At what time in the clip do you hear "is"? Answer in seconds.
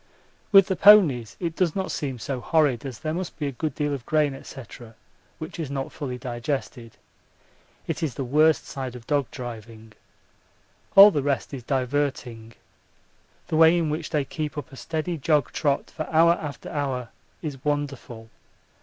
5.59-5.69, 8.01-8.15, 11.53-11.61, 17.43-17.63